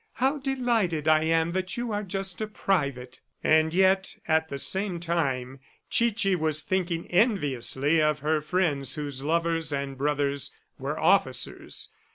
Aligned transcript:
How 0.13 0.39
delighted 0.39 1.07
I 1.07 1.25
am 1.25 1.51
that 1.51 1.77
you 1.77 1.91
are 1.91 2.01
just 2.01 2.41
a 2.41 2.47
private!..." 2.47 3.19
And 3.43 3.71
yet, 3.71 4.15
at 4.27 4.49
the 4.49 4.57
same 4.57 4.99
time, 4.99 5.59
Chichi 5.91 6.35
was 6.35 6.63
thinking 6.63 7.05
enviously 7.11 8.01
of 8.01 8.21
her 8.21 8.41
friends 8.41 8.95
whose 8.95 9.21
lovers 9.23 9.71
and 9.71 9.95
brothers 9.95 10.51
were 10.79 10.97
officers. 10.99 11.91